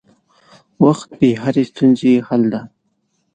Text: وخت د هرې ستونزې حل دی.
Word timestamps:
وخت 0.85 1.09
د 1.19 1.21
هرې 1.41 1.63
ستونزې 1.71 2.13
حل 2.27 2.43
دی. 2.53 2.61